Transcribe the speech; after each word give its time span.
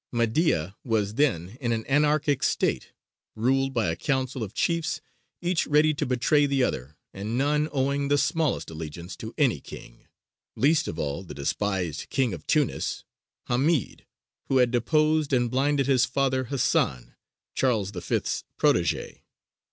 Mahdīya 0.11 0.73
was 0.83 1.13
then 1.13 1.59
in 1.61 1.71
an 1.71 1.85
anarchic 1.85 2.41
state, 2.41 2.91
ruled 3.35 3.71
by 3.71 3.85
a 3.85 3.95
council 3.95 4.41
of 4.41 4.55
chiefs, 4.55 4.99
each 5.43 5.67
ready 5.67 5.93
to 5.93 6.07
betray 6.07 6.47
the 6.47 6.63
other, 6.63 6.97
and 7.13 7.37
none 7.37 7.69
owing 7.71 8.07
the 8.07 8.17
smallest 8.17 8.71
allegiance 8.71 9.15
to 9.15 9.31
any 9.37 9.59
king, 9.59 10.07
least 10.55 10.87
of 10.87 10.97
all 10.97 11.23
the 11.23 11.35
despised 11.35 12.09
king 12.09 12.33
of 12.33 12.47
Tunis, 12.47 13.03
Hamīd, 13.47 14.01
who 14.47 14.57
had 14.57 14.71
deposed 14.71 15.33
and 15.33 15.51
blinded 15.51 15.85
his 15.85 16.03
father 16.05 16.45
Hasan, 16.45 17.13
Charles 17.53 17.91
V.'s 17.91 18.43
protégé. 18.57 19.19